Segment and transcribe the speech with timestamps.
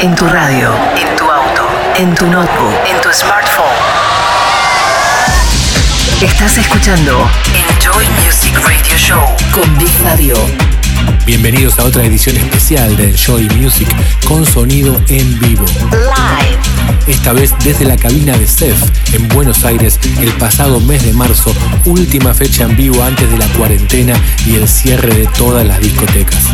[0.00, 3.66] En tu radio, en tu auto, en tu notebook, en tu smartphone.
[6.22, 10.36] Estás escuchando Enjoy Music Radio Show con Big Fabio.
[11.26, 13.88] Bienvenidos a otra edición especial de Enjoy Music
[14.24, 15.64] con sonido en vivo.
[15.90, 16.58] Live.
[17.08, 18.80] Esta vez desde la cabina de CEF
[19.14, 21.52] en Buenos Aires el pasado mes de marzo,
[21.86, 24.14] última fecha en vivo antes de la cuarentena
[24.46, 26.44] y el cierre de todas las discotecas.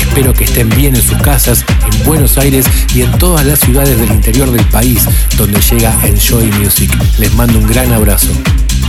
[0.00, 3.98] Espero que estén bien en sus casas, en Buenos Aires y en todas las ciudades
[3.98, 6.90] del interior del país donde llega Enjoy Music.
[7.18, 8.28] Les mando un gran abrazo.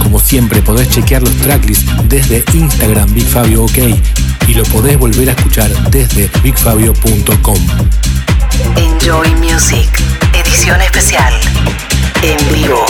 [0.01, 3.77] Como siempre podés chequear los tracklists desde Instagram Big Fabio OK
[4.47, 7.59] y lo podés volver a escuchar desde bigfabio.com.
[8.75, 9.89] Enjoy Music.
[10.33, 11.33] Edición especial.
[12.21, 12.85] En vivo.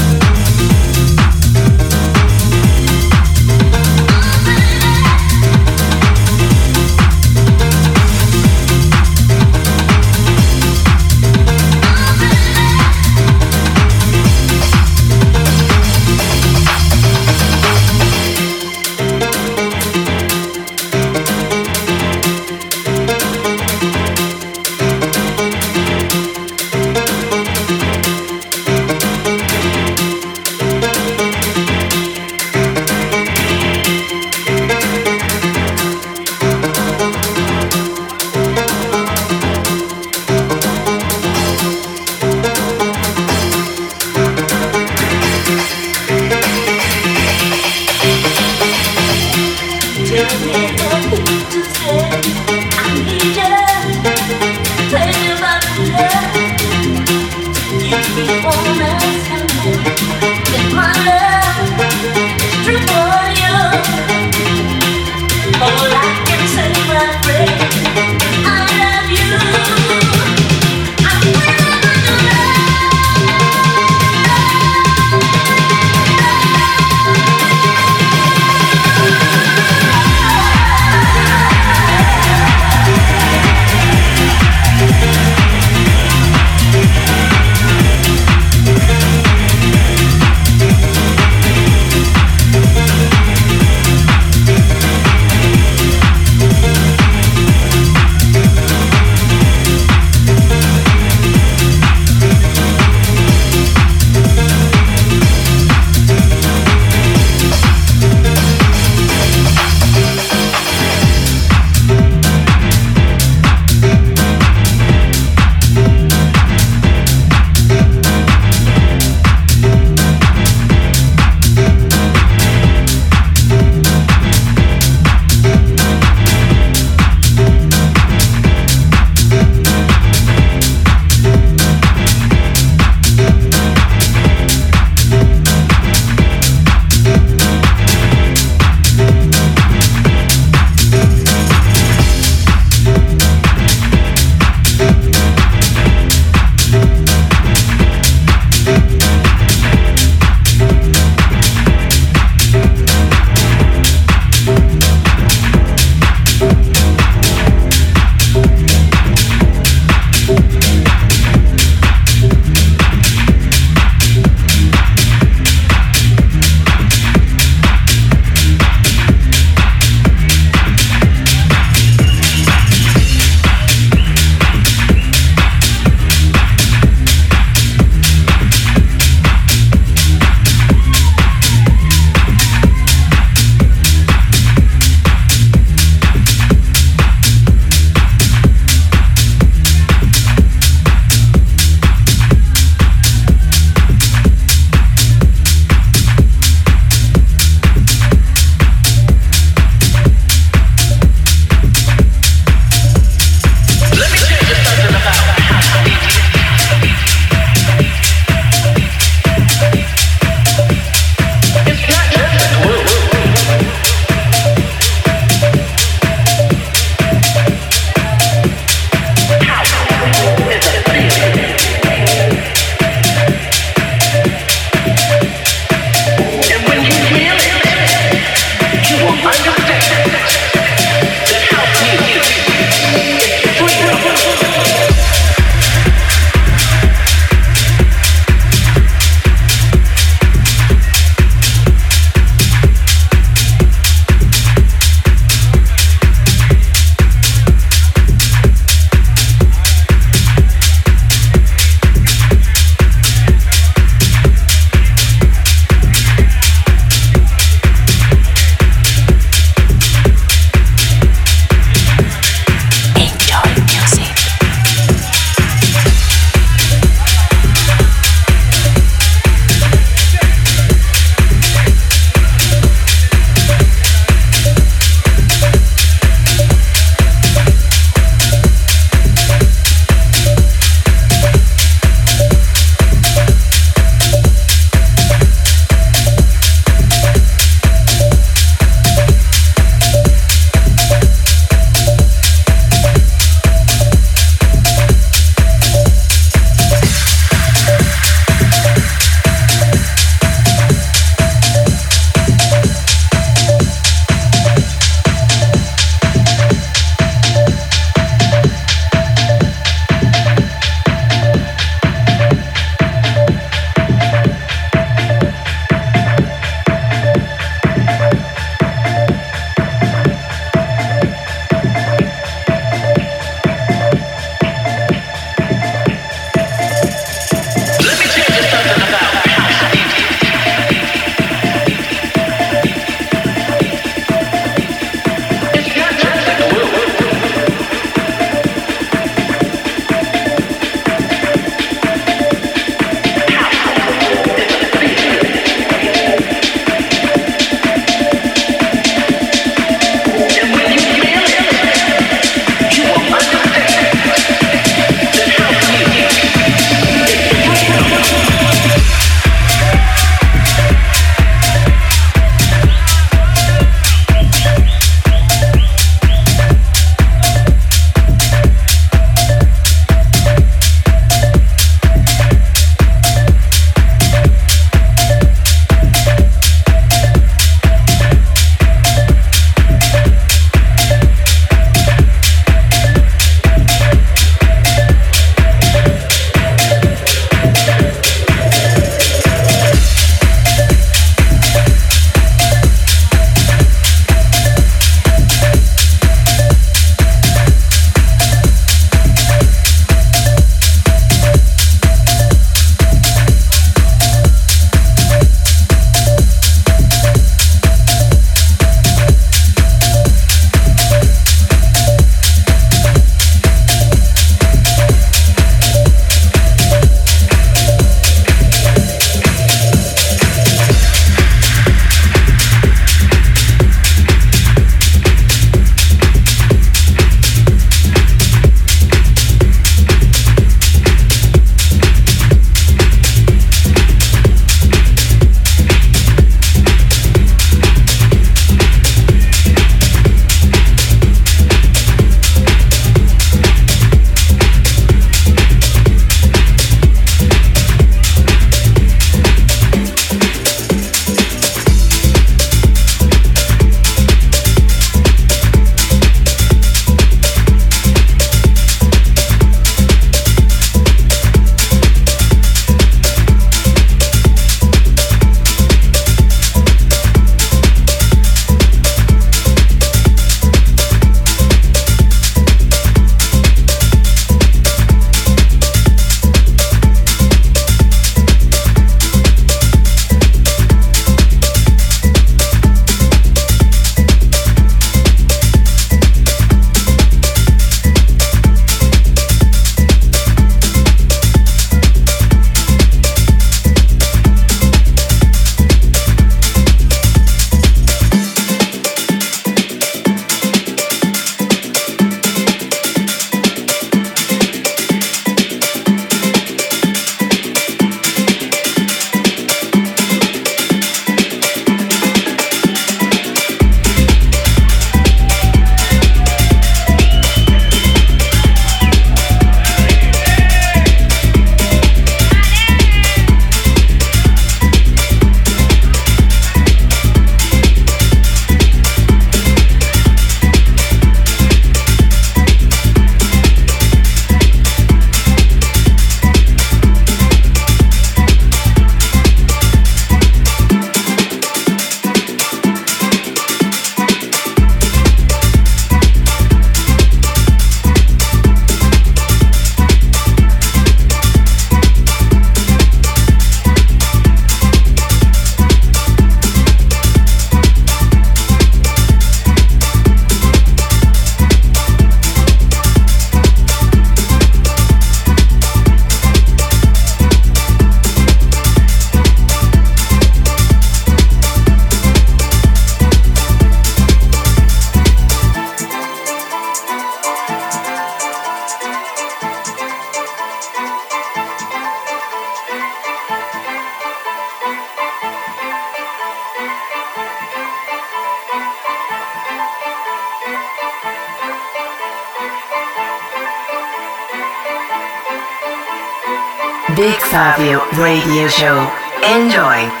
[597.97, 598.89] Radio Show.
[599.23, 600.00] Enjoy.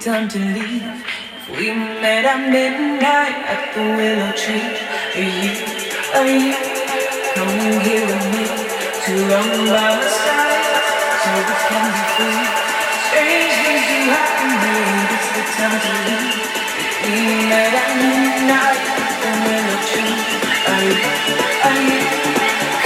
[0.00, 0.80] time to leave.
[0.80, 4.64] If we met at midnight at the willow tree,
[5.12, 5.52] are you,
[6.16, 6.56] are you
[7.36, 10.64] coming here with me to run by my side
[11.20, 12.44] so we can be free?
[13.12, 15.12] Strange things do happen, babe.
[15.20, 16.48] It's the time to leave.
[16.80, 20.16] If we met at midnight at the willow tree,
[20.64, 20.96] are you,
[21.60, 22.00] are you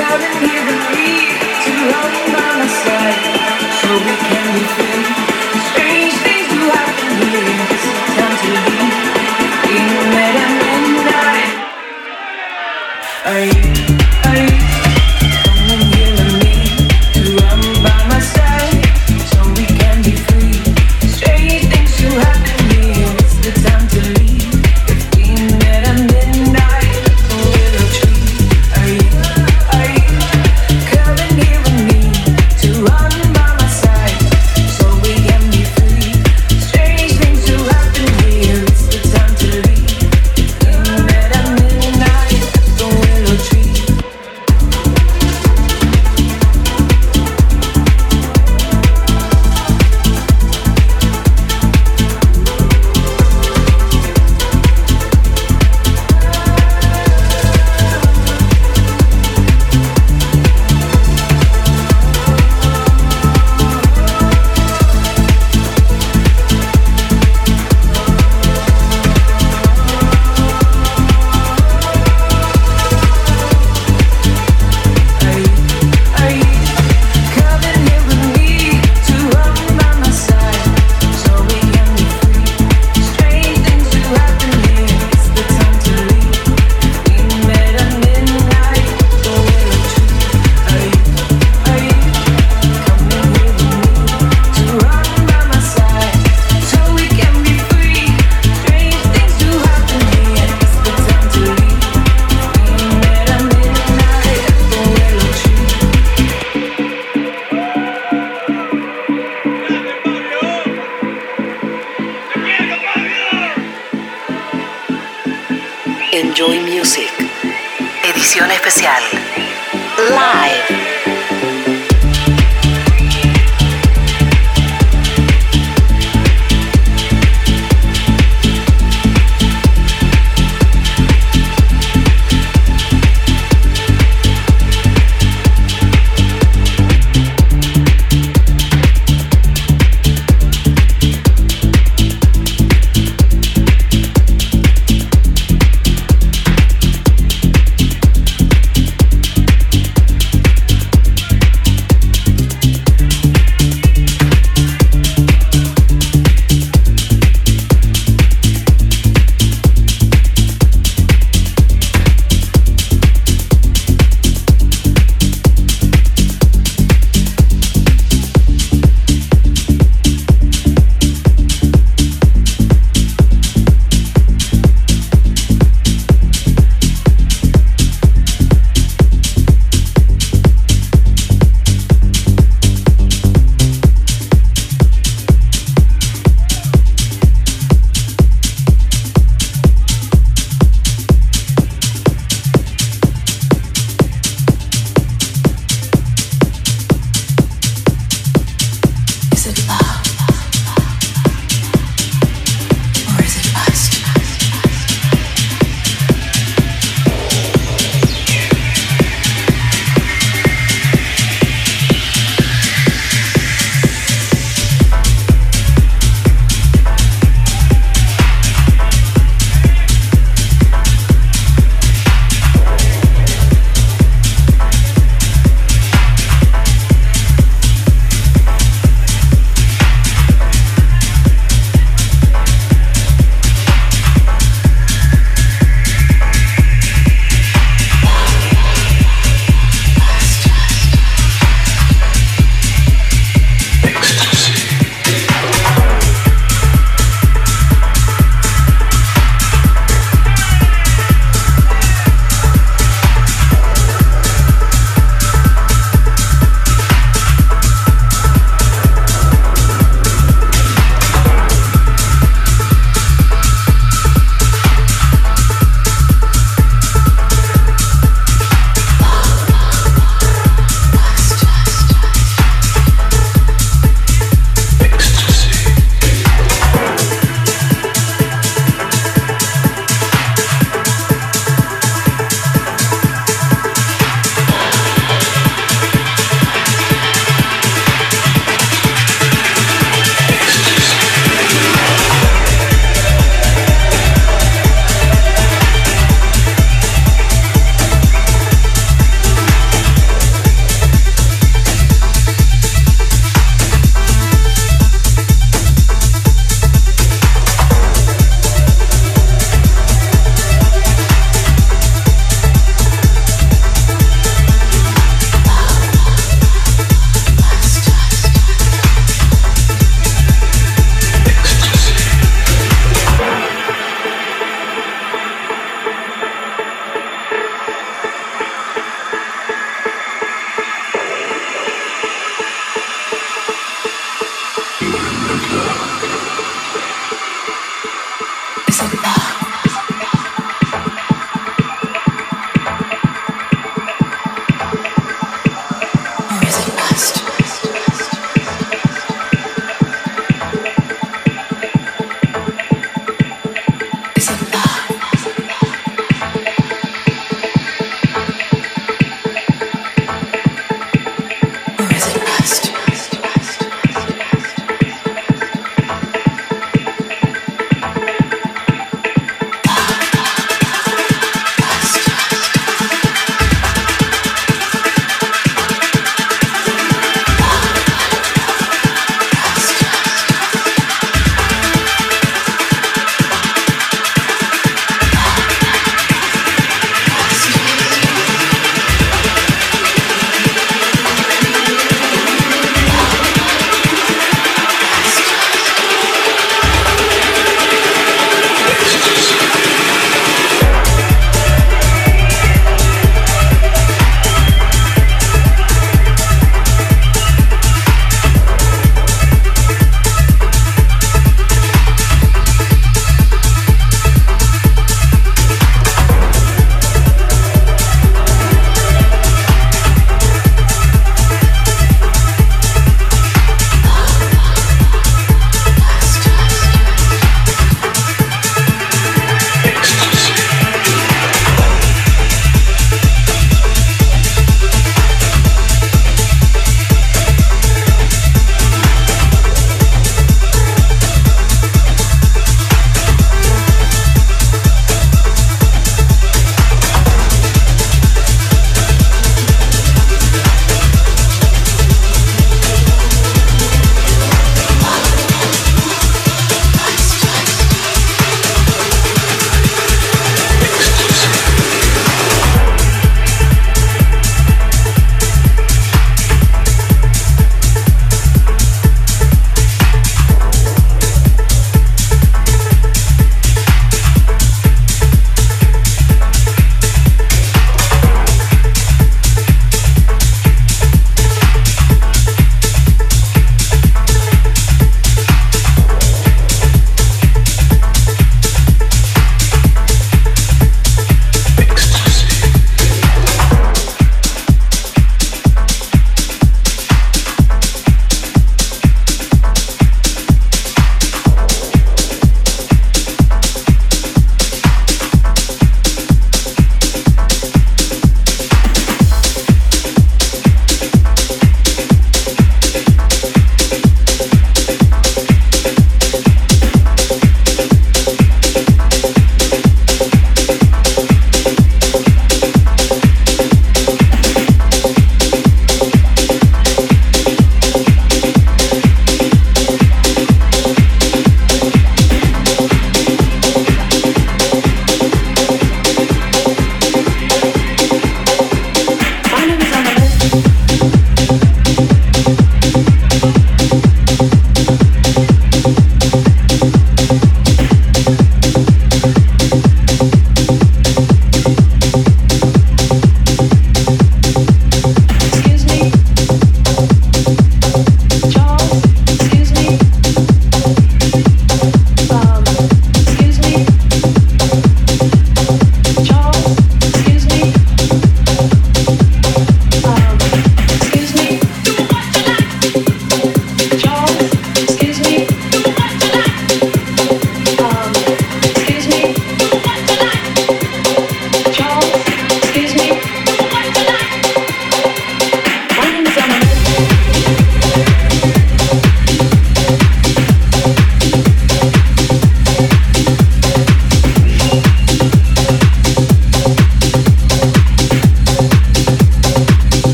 [0.00, 1.12] coming here with me
[1.60, 3.20] to run by my side
[3.84, 5.31] so we can be free?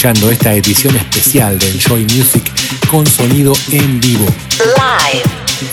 [0.00, 2.42] Escuchando esta edición especial de Enjoy Music
[2.90, 4.24] con sonido en vivo.
[4.58, 5.24] Live.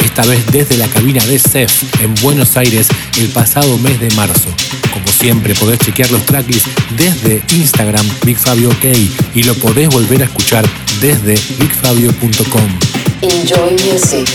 [0.03, 4.49] Esta vez desde la cabina de CEF en Buenos Aires el pasado mes de marzo.
[4.91, 8.83] Como siempre podés chequear los tracklists desde Instagram BigFabioK
[9.33, 10.67] y lo podés volver a escuchar
[10.99, 12.79] desde bigfabio.com.
[13.21, 14.27] Enjoy Music.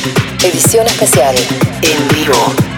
[0.43, 1.37] Edición especial.
[1.83, 2.72] En vivo.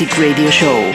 [0.00, 0.87] Enjoy Music Radio Show.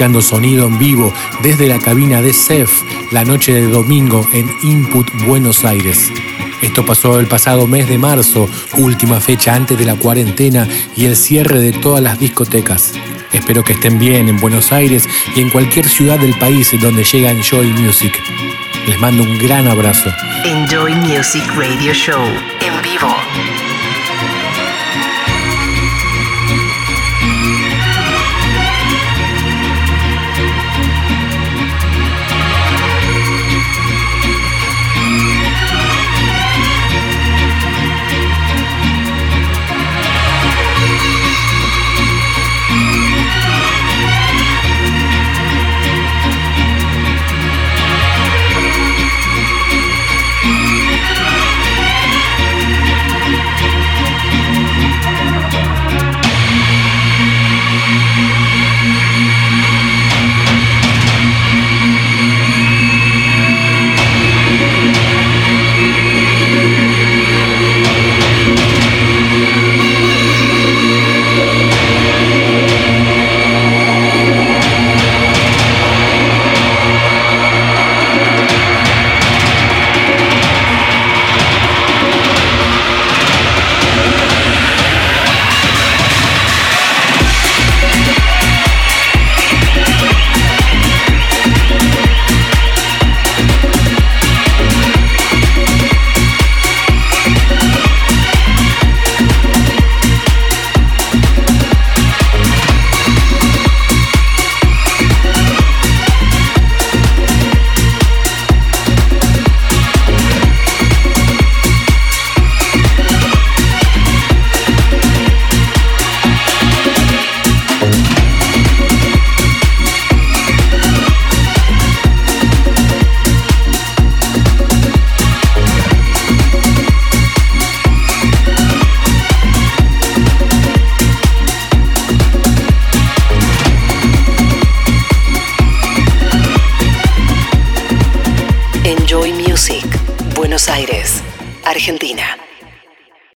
[0.00, 2.70] Sonido en vivo desde la cabina de CEF
[3.12, 6.10] la noche de domingo en Input Buenos Aires.
[6.62, 8.48] Esto pasó el pasado mes de marzo,
[8.78, 12.94] última fecha antes de la cuarentena y el cierre de todas las discotecas.
[13.34, 17.30] Espero que estén bien en Buenos Aires y en cualquier ciudad del país donde llega
[17.30, 18.18] Enjoy Music.
[18.86, 20.10] Les mando un gran abrazo.
[20.44, 22.24] Enjoy Music Radio Show
[22.60, 23.29] en vivo.